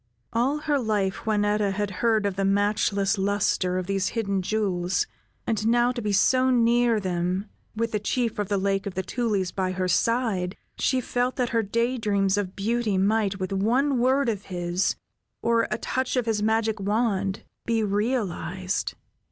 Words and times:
All 0.33 0.57
her 0.61 0.79
life, 0.79 1.25
Juanetta 1.25 1.73
had 1.73 1.91
heard 2.01 2.25
of 2.25 2.35
the 2.35 2.43
matchless 2.43 3.19
luster 3.19 3.77
of 3.77 3.85
these 3.85 4.07
hidden 4.07 4.41
jewels, 4.41 5.05
and 5.45 5.67
now 5.67 5.91
to 5.91 6.01
be 6.01 6.11
so 6.11 6.49
near 6.49 6.99
them, 6.99 7.45
with 7.75 7.91
the 7.91 7.99
Chief 7.99 8.39
of 8.39 8.49
the 8.49 8.57
Lake 8.57 8.87
of 8.87 8.95
the 8.95 9.03
Tulies 9.03 9.51
by 9.51 9.73
her 9.73 9.87
side, 9.87 10.57
she 10.79 11.01
felt 11.01 11.35
that 11.35 11.49
her 11.49 11.61
day 11.61 11.99
dreams 11.99 12.35
of 12.35 12.55
beauty 12.55 12.97
might, 12.97 13.39
with 13.39 13.53
one 13.53 13.99
word 13.99 14.27
of 14.27 14.45
his, 14.45 14.95
or 15.43 15.67
a 15.69 15.77
touch 15.77 16.15
of 16.15 16.25
his 16.25 16.41
magic 16.41 16.79
wand, 16.79 17.43
be 17.67 17.83
realized. 17.83 18.95